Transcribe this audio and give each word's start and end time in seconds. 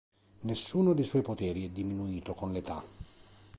Nessuno 0.39 0.93
dei 0.93 1.03
suoi 1.03 1.21
poteri 1.21 1.63
è 1.63 1.69
diminuito 1.69 2.33
con 2.33 2.51
l'età. 2.51 2.83